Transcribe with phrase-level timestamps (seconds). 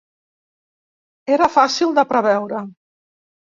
[1.35, 2.65] Era fàcil de preveure